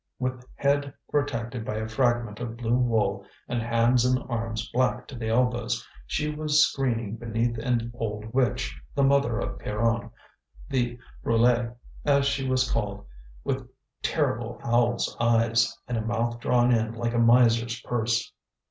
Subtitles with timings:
[0.17, 5.15] With head protected by a fragment of blue wool, and hands and arms black to
[5.15, 10.09] the elbows, she was screening beneath an old witch, the mother of Pierronne,
[10.67, 13.05] the Brulé, as she was called,
[13.43, 13.69] with
[14.01, 18.33] terrible owl's eyes, and a mouth drawn in like a miser's purse.